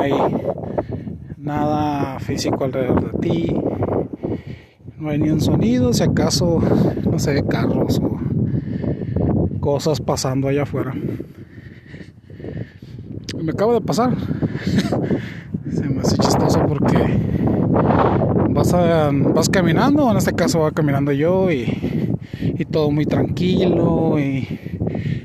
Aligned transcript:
no 0.00 0.04
hay 0.04 0.12
nada 1.36 2.18
físico 2.20 2.64
alrededor 2.64 3.12
de 3.12 3.18
ti. 3.18 3.54
No 4.98 5.10
hay 5.10 5.18
ni 5.18 5.30
un 5.30 5.40
sonido, 5.40 5.92
si 5.92 6.02
acaso, 6.02 6.60
no 7.10 7.18
sé, 7.18 7.42
carros 7.44 8.00
o 8.00 8.18
cosas 9.60 10.00
pasando 10.00 10.48
allá 10.48 10.62
afuera. 10.62 10.94
Me 13.42 13.52
acaba 13.52 13.74
de 13.74 13.80
pasar. 13.80 14.16
Se 15.70 15.88
me 15.88 16.00
hace 16.00 16.16
chistoso 16.16 16.64
porque 16.66 16.98
vas, 18.50 18.74
vas 19.34 19.48
caminando, 19.48 20.10
en 20.10 20.16
este 20.16 20.32
caso 20.32 20.60
va 20.60 20.72
caminando 20.72 21.12
yo 21.12 21.50
y, 21.50 22.16
y 22.40 22.64
todo 22.64 22.90
muy 22.90 23.06
tranquilo 23.06 24.18
y 24.18 24.48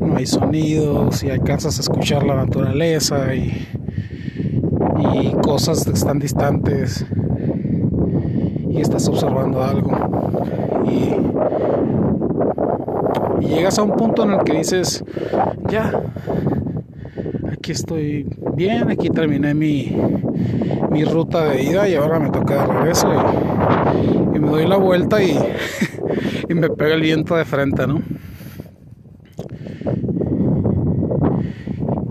no 0.00 0.16
hay 0.16 0.26
sonidos 0.26 1.22
y 1.22 1.30
alcanzas 1.30 1.78
a 1.78 1.82
escuchar 1.82 2.24
la 2.24 2.34
naturaleza 2.34 3.34
y, 3.34 3.66
y 5.14 5.32
cosas 5.42 5.86
están 5.86 6.18
distantes 6.18 7.04
y 8.68 8.80
estás 8.80 9.08
observando 9.08 9.62
algo 9.62 9.92
y, 10.86 11.16
llegas 13.46 13.78
a 13.78 13.82
un 13.82 13.92
punto 13.96 14.22
en 14.22 14.30
el 14.30 14.44
que 14.44 14.54
dices 14.54 15.04
ya 15.68 15.92
aquí 17.52 17.72
estoy 17.72 18.26
bien 18.54 18.90
aquí 18.90 19.10
terminé 19.10 19.52
mi, 19.52 19.96
mi 20.90 21.04
ruta 21.04 21.44
de 21.46 21.62
ida 21.62 21.88
y 21.88 21.94
ahora 21.94 22.18
me 22.18 22.30
toca 22.30 22.54
de 22.54 22.66
regreso 22.72 23.08
y, 23.12 24.36
y 24.36 24.40
me 24.40 24.48
doy 24.48 24.66
la 24.66 24.76
vuelta 24.76 25.22
y, 25.22 25.38
y 26.48 26.54
me 26.54 26.70
pega 26.70 26.94
el 26.94 27.02
viento 27.02 27.36
de 27.36 27.44
frente 27.44 27.86
no 27.86 28.00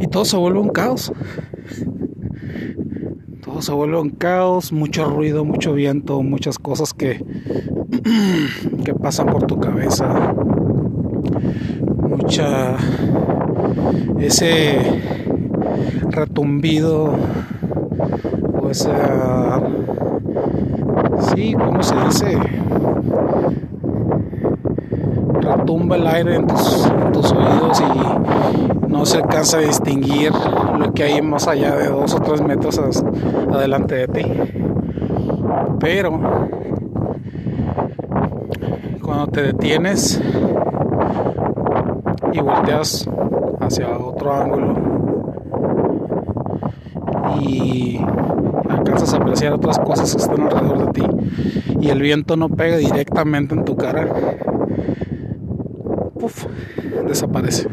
y 0.00 0.06
todo 0.06 0.24
se 0.24 0.36
vuelve 0.36 0.60
un 0.60 0.68
caos. 0.68 1.12
Todo 3.48 3.62
se 3.62 3.72
vuelve 3.72 3.98
un 3.98 4.10
caos, 4.10 4.72
mucho 4.72 5.06
ruido, 5.06 5.42
mucho 5.42 5.72
viento, 5.72 6.22
muchas 6.22 6.58
cosas 6.58 6.92
que, 6.92 7.24
que 8.84 8.92
pasan 8.92 9.28
por 9.28 9.46
tu 9.46 9.58
cabeza. 9.58 10.34
Mucha 12.06 12.76
ese 14.20 15.00
retumbido 16.10 17.14
o 18.60 18.68
ese 18.68 18.90
sí, 21.34 21.54
¿cómo 21.54 21.82
se 21.82 21.94
dice? 22.04 22.38
Retumba 25.68 25.96
el 25.96 26.06
aire 26.06 26.36
en 26.36 26.46
tus, 26.46 26.86
oídos 27.30 27.82
y 27.82 28.88
no 28.88 29.04
se 29.04 29.18
alcanza 29.18 29.58
a 29.58 29.60
distinguir 29.60 30.32
lo 30.78 30.94
que 30.94 31.02
hay 31.02 31.20
más 31.20 31.46
allá 31.46 31.76
de 31.76 31.88
dos 31.88 32.14
o 32.14 32.20
tres 32.20 32.40
metros 32.40 32.80
adelante 33.52 33.94
de 33.96 34.08
ti. 34.08 34.22
Pero 35.78 36.18
cuando 39.02 39.26
te 39.26 39.42
detienes 39.42 40.18
y 42.32 42.40
volteas 42.40 43.06
hacia 43.60 43.90
otro 43.90 44.32
ángulo 44.32 44.74
y 47.42 48.00
alcanzas 48.70 49.12
a 49.12 49.18
apreciar 49.18 49.52
otras 49.52 49.78
cosas 49.80 50.16
que 50.16 50.22
están 50.22 50.40
alrededor 50.40 50.86
de 50.86 50.92
ti 50.92 51.06
y 51.78 51.90
el 51.90 52.00
viento 52.00 52.36
no 52.36 52.48
pega 52.48 52.78
directamente 52.78 53.54
en 53.54 53.66
tu 53.66 53.76
cara, 53.76 54.08
Desaparece. 57.06 57.68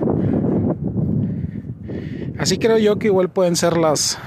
Así 2.38 2.57
creo 2.57 2.78
yo 2.78 3.00
que 3.00 3.07
igual 3.07 3.29
pueden 3.29 3.56
ser 3.56 3.78
las, 3.78 4.19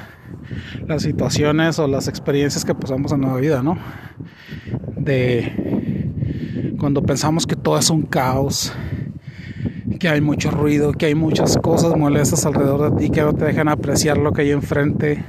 las 0.87 1.03
situaciones 1.03 1.79
o 1.79 1.87
las 1.87 2.09
experiencias 2.09 2.65
que 2.65 2.75
pasamos 2.75 3.13
en 3.13 3.21
la 3.21 3.37
vida, 3.37 3.63
¿no? 3.63 3.79
De 4.97 5.53
cuando 6.79 7.03
pensamos 7.03 7.47
que 7.47 7.57
todo 7.57 7.79
es 7.79 7.91
un 7.91 8.03
caos, 8.03 8.73
que 9.99 10.09
hay 10.09 10.21
mucho 10.21 10.51
ruido, 10.51 10.93
que 10.93 11.07
hay 11.07 11.15
muchas 11.15 11.57
cosas 11.59 11.97
molestas 11.97 12.47
alrededor 12.47 12.93
de 12.93 13.01
ti 13.01 13.11
que 13.11 13.21
no 13.21 13.35
te 13.35 13.45
dejan 13.45 13.69
apreciar 13.69 14.19
lo 14.19 14.33
que 14.33 14.43
hay 14.43 14.53
enfrente. 14.53 15.25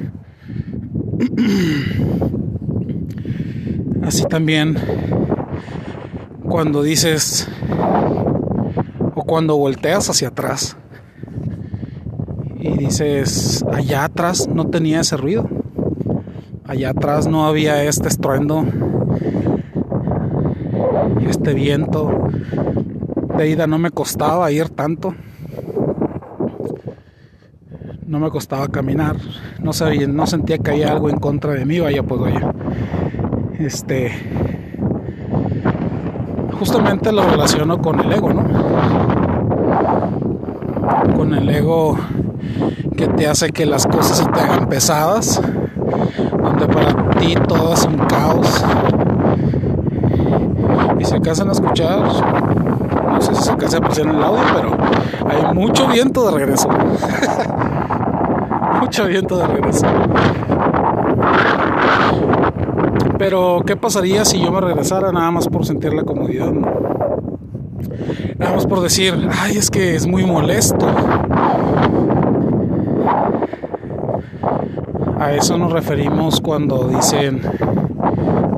Así 4.03 4.23
también 4.25 4.77
cuando 6.47 6.81
dices 6.81 7.47
cuando 9.29 9.55
volteas 9.57 10.09
hacia 10.09 10.29
atrás 10.29 10.75
y 12.59 12.75
dices, 12.79 13.63
allá 13.71 14.05
atrás 14.05 14.49
no 14.51 14.71
tenía 14.71 15.01
ese 15.01 15.17
ruido, 15.17 15.47
allá 16.65 16.89
atrás 16.89 17.27
no 17.27 17.45
había 17.45 17.83
este 17.83 18.07
estruendo, 18.07 18.65
este 21.29 21.53
viento, 21.53 22.31
de 23.37 23.49
ida 23.51 23.67
no 23.67 23.77
me 23.77 23.91
costaba 23.91 24.51
ir 24.51 24.69
tanto, 24.69 25.13
no 28.07 28.19
me 28.19 28.31
costaba 28.31 28.67
caminar, 28.69 29.15
no 29.61 29.73
sabía, 29.73 30.07
no 30.07 30.25
sentía 30.25 30.57
que 30.57 30.71
había 30.71 30.91
algo 30.91 31.07
en 31.07 31.19
contra 31.19 31.53
de 31.53 31.67
mí, 31.67 31.79
vaya 31.79 32.01
pues 32.01 32.19
vaya, 32.19 32.51
este, 33.59 34.11
justamente 36.57 37.11
lo 37.11 37.29
relaciono 37.29 37.79
con 37.79 37.99
el 37.99 38.11
ego, 38.11 38.33
¿no? 38.33 39.18
Con 41.15 41.33
el 41.33 41.49
ego 41.49 41.97
que 42.95 43.07
te 43.07 43.27
hace 43.27 43.49
que 43.49 43.65
las 43.65 43.87
cosas 43.87 44.17
se 44.17 44.25
te 44.25 44.39
hagan 44.39 44.67
pesadas, 44.67 45.41
donde 46.41 46.67
para 46.67 47.09
ti 47.11 47.35
todo 47.47 47.73
es 47.73 47.85
un 47.85 47.97
caos. 47.97 48.63
Y 50.99 51.05
se 51.05 51.15
alcanzan 51.15 51.49
a 51.49 51.53
escuchar, 51.53 52.03
no 53.05 53.21
sé 53.21 53.35
si 53.35 53.43
se 53.43 53.51
alcanza 53.51 53.77
a 53.77 53.79
apreciar 53.79 54.07
el 54.07 54.23
audio, 54.23 54.43
pero 54.53 54.77
hay 55.29 55.53
mucho 55.53 55.87
viento 55.87 56.29
de 56.29 56.37
regreso. 56.37 56.69
mucho 58.81 59.05
viento 59.05 59.37
de 59.37 59.47
regreso. 59.47 59.85
Pero, 63.17 63.63
¿qué 63.65 63.75
pasaría 63.75 64.23
si 64.23 64.41
yo 64.41 64.51
me 64.51 64.61
regresara 64.61 65.11
nada 65.11 65.29
más 65.29 65.49
por 65.49 65.65
sentir 65.65 65.93
la 65.93 66.03
comodidad? 66.03 66.53
Nada 68.39 68.55
más 68.55 68.65
por 68.65 68.81
decir, 68.81 69.13
ay, 69.37 69.57
es 69.57 69.69
que 69.69 69.95
es 69.95 70.07
muy 70.07 70.25
molesto. 70.25 70.87
A 75.19 75.33
eso 75.33 75.57
nos 75.57 75.73
referimos 75.73 76.39
cuando 76.39 76.87
dicen 76.87 77.41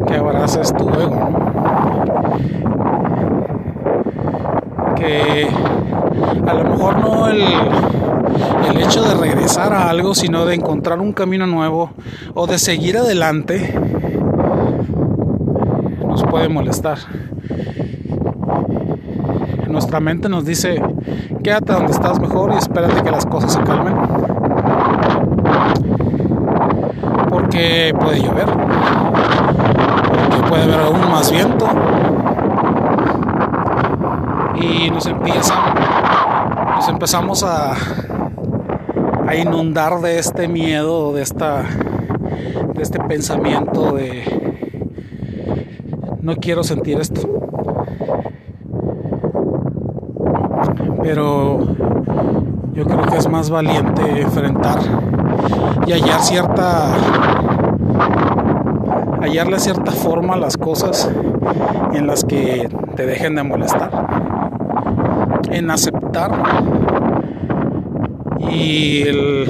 que 0.07 0.15
abraces 0.15 0.71
tu 0.75 0.87
ego. 0.89 1.15
¿no? 1.15 1.51
Que 4.95 5.47
a 6.47 6.53
lo 6.53 6.63
mejor 6.63 6.99
no 6.99 7.27
el, 7.27 7.41
el 7.41 8.77
hecho 8.83 9.01
de 9.01 9.15
regresar 9.15 9.73
a 9.73 9.89
algo, 9.89 10.13
sino 10.13 10.45
de 10.45 10.53
encontrar 10.53 10.99
un 10.99 11.11
camino 11.11 11.47
nuevo 11.47 11.89
o 12.35 12.45
de 12.45 12.59
seguir 12.59 12.97
adelante 12.97 13.73
nos 16.07 16.23
puede 16.23 16.49
molestar. 16.49 16.99
Nuestra 19.71 20.01
mente 20.01 20.27
nos 20.27 20.45
dice, 20.45 20.81
quédate 21.43 21.71
donde 21.71 21.93
estás 21.93 22.19
mejor 22.19 22.51
y 22.53 22.57
espérate 22.57 23.01
que 23.01 23.11
las 23.11 23.25
cosas 23.25 23.53
se 23.53 23.61
calmen. 23.61 23.95
Porque 27.29 27.93
puede 27.97 28.21
llover, 28.21 28.45
porque 28.45 30.49
puede 30.49 30.63
haber 30.63 30.79
aún 30.81 31.09
más 31.09 31.31
viento. 31.31 31.65
Y 34.55 34.91
nos 34.91 35.05
empieza, 35.05 35.55
nos 36.75 36.89
empezamos 36.89 37.43
a, 37.43 37.73
a 39.25 39.35
inundar 39.35 40.01
de 40.01 40.19
este 40.19 40.49
miedo, 40.49 41.13
de 41.13 41.21
esta, 41.21 41.63
de 42.75 42.83
este 42.83 42.99
pensamiento 42.99 43.93
de 43.93 44.41
no 46.21 46.35
quiero 46.35 46.63
sentir 46.63 46.99
esto. 46.99 47.21
Pero 51.01 51.59
yo 52.73 52.85
creo 52.85 53.01
que 53.03 53.17
es 53.17 53.29
más 53.29 53.49
valiente 53.49 54.21
enfrentar 54.21 54.79
y 55.85 55.91
hallar 55.91 56.21
cierta 56.21 56.95
hallarle 59.21 59.59
cierta 59.59 59.91
forma 59.91 60.33
a 60.33 60.37
las 60.37 60.57
cosas 60.57 61.09
en 61.93 62.07
las 62.07 62.23
que 62.23 62.69
te 62.95 63.05
dejen 63.05 63.35
de 63.35 63.43
molestar. 63.43 63.91
En 65.51 65.69
aceptar 65.69 66.31
y 68.49 69.03
el, 69.03 69.45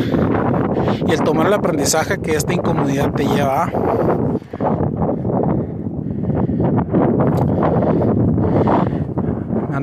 tomar 1.23 1.47
el 1.47 1.53
aprendizaje 1.53 2.19
que 2.19 2.35
esta 2.35 2.53
incomodidad 2.53 3.11
te 3.13 3.25
lleva 3.25 3.63
a 3.63 3.71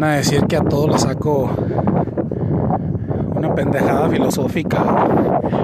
a 0.03 0.09
decir 0.09 0.47
que 0.47 0.57
a 0.57 0.63
todos 0.63 0.89
los 0.89 1.01
saco 1.03 1.51
una 3.35 3.55
pendejada 3.55 4.09
filosófica. 4.09 4.79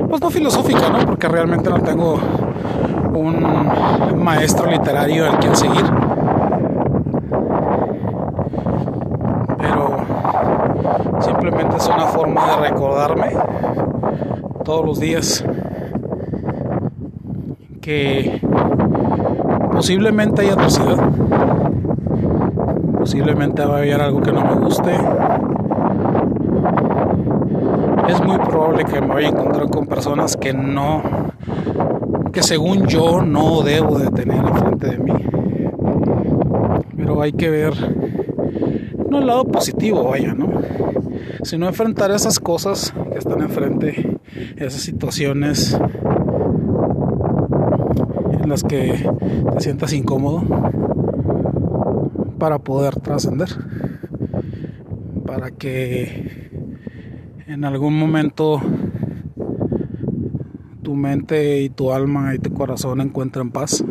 Pues 0.08 0.20
no 0.20 0.30
filosófica, 0.30 0.88
¿no? 0.90 0.98
Porque 1.06 1.28
realmente 1.28 1.70
no 1.70 1.80
tengo 1.80 2.18
un 3.14 4.22
maestro 4.22 4.70
literario 4.70 5.30
al 5.30 5.38
quien 5.38 5.56
seguir. 5.56 5.84
Pero 9.58 9.96
simplemente 11.20 11.76
es 11.76 11.86
una 11.88 12.06
forma 12.06 12.46
de 12.46 12.68
recordarme 12.68 13.32
todos 14.64 14.84
los 14.84 15.00
días 15.00 15.44
que 17.80 18.40
posiblemente 19.72 20.42
hay 20.42 20.48
adversidad, 20.48 20.96
posiblemente 23.04 23.62
va 23.62 23.74
a 23.74 23.78
haber 23.80 24.00
algo 24.00 24.22
que 24.22 24.32
no 24.32 24.42
me 24.42 24.64
guste, 24.64 24.92
es 28.08 28.24
muy 28.24 28.38
probable 28.38 28.86
que 28.86 28.98
me 28.98 29.08
vaya 29.08 29.28
a 29.28 29.30
encontrar 29.30 29.68
con 29.68 29.86
personas 29.86 30.38
que 30.38 30.54
no, 30.54 31.02
que 32.32 32.42
según 32.42 32.86
yo 32.86 33.20
no 33.20 33.60
debo 33.60 33.98
de 33.98 34.08
tener 34.08 34.38
enfrente 34.38 34.86
de 34.86 34.98
mí. 34.98 35.12
Pero 36.96 37.20
hay 37.20 37.32
que 37.32 37.50
ver, 37.50 37.74
no 39.10 39.18
el 39.18 39.26
lado 39.26 39.44
positivo, 39.44 40.04
vaya, 40.04 40.32
¿no? 40.32 40.62
Sino 41.42 41.68
enfrentar 41.68 42.10
esas 42.10 42.40
cosas 42.40 42.94
que 43.12 43.18
están 43.18 43.42
enfrente, 43.42 44.18
esas 44.56 44.80
situaciones 44.80 45.78
en 48.42 48.48
las 48.48 48.62
que 48.64 49.10
te 49.52 49.60
sientas 49.60 49.92
incómodo 49.92 50.42
para 52.34 52.58
poder 52.58 52.96
trascender, 53.00 53.48
para 55.26 55.50
que 55.50 56.50
en 57.46 57.64
algún 57.64 57.98
momento 57.98 58.60
tu 60.82 60.94
mente 60.94 61.62
y 61.62 61.70
tu 61.70 61.92
alma 61.92 62.34
y 62.34 62.38
tu 62.38 62.52
corazón 62.52 63.00
encuentren 63.00 63.50
paz, 63.50 63.84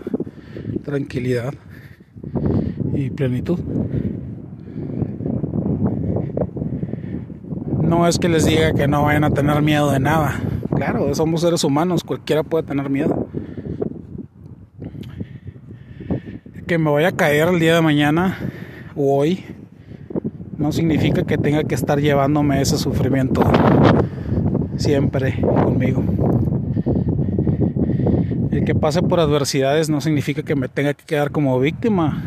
tranquilidad 0.83 1.53
y 2.93 3.09
plenitud. 3.09 3.59
No 7.81 8.07
es 8.07 8.17
que 8.17 8.29
les 8.29 8.45
diga 8.45 8.73
que 8.73 8.87
no 8.87 9.03
vayan 9.03 9.23
a 9.23 9.31
tener 9.31 9.61
miedo 9.61 9.91
de 9.91 9.99
nada. 9.99 10.39
Claro, 10.75 11.13
somos 11.13 11.41
seres 11.41 11.63
humanos, 11.63 12.03
cualquiera 12.03 12.43
puede 12.43 12.63
tener 12.63 12.89
miedo. 12.89 13.12
Que 16.73 16.79
me 16.79 16.89
vaya 16.89 17.09
a 17.09 17.11
caer 17.11 17.49
el 17.49 17.59
día 17.59 17.75
de 17.75 17.81
mañana 17.83 18.35
o 18.95 19.19
hoy 19.19 19.45
no 20.57 20.71
significa 20.71 21.21
que 21.21 21.37
tenga 21.37 21.63
que 21.65 21.75
estar 21.75 22.01
llevándome 22.01 22.59
ese 22.63 22.79
sufrimiento 22.79 23.43
siempre 24.77 25.39
conmigo. 25.39 26.03
El 28.49 28.65
que 28.65 28.73
pase 28.73 29.03
por 29.03 29.19
adversidades 29.19 29.87
no 29.91 30.01
significa 30.01 30.41
que 30.41 30.55
me 30.55 30.67
tenga 30.67 30.95
que 30.95 31.05
quedar 31.05 31.29
como 31.29 31.59
víctima 31.59 32.23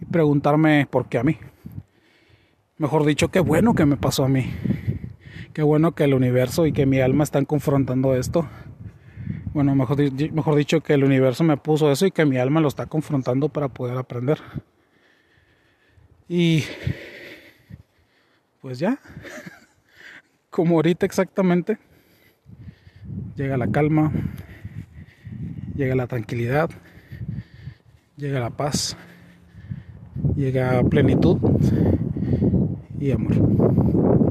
y 0.00 0.06
preguntarme 0.06 0.88
por 0.90 1.10
qué 1.10 1.18
a 1.18 1.22
mí. 1.22 1.36
Mejor 2.78 3.04
dicho, 3.04 3.28
qué 3.28 3.40
bueno 3.40 3.74
que 3.74 3.84
me 3.84 3.98
pasó 3.98 4.24
a 4.24 4.28
mí. 4.30 4.46
Qué 5.52 5.62
bueno 5.62 5.94
que 5.94 6.04
el 6.04 6.14
universo 6.14 6.64
y 6.64 6.72
que 6.72 6.86
mi 6.86 6.98
alma 7.00 7.24
están 7.24 7.44
confrontando 7.44 8.14
esto. 8.14 8.48
Bueno, 9.54 9.72
mejor, 9.76 10.56
dicho, 10.56 10.80
que 10.80 10.94
el 10.94 11.04
universo 11.04 11.44
me 11.44 11.56
puso 11.56 11.92
eso 11.92 12.06
y 12.06 12.10
que 12.10 12.24
mi 12.24 12.38
alma 12.38 12.60
lo 12.60 12.66
está 12.66 12.86
confrontando 12.86 13.48
para 13.48 13.68
poder 13.68 13.96
aprender. 13.96 14.40
Y 16.28 16.64
pues 18.60 18.80
ya, 18.80 18.98
como 20.50 20.74
ahorita 20.74 21.06
exactamente, 21.06 21.78
llega 23.36 23.56
la 23.56 23.68
calma, 23.68 24.10
llega 25.76 25.94
la 25.94 26.08
tranquilidad, 26.08 26.68
llega 28.16 28.40
la 28.40 28.50
paz, 28.50 28.96
llega 30.34 30.82
plenitud 30.82 31.38
y 32.98 33.12
amor. 33.12 34.23